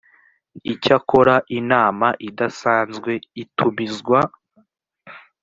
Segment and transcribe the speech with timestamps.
[0.73, 3.11] icyakora inama idasanzwe
[3.43, 4.19] itumizwa